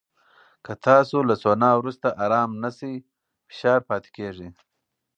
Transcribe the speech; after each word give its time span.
که 0.65 0.73
تاسو 0.85 1.17
له 1.29 1.35
سونا 1.43 1.71
وروسته 1.79 2.07
ارام 2.23 2.51
نه 2.63 2.69
شئ، 2.77 2.93
فشار 3.49 3.79
پاتې 3.89 4.09
کېږي. 4.17 4.49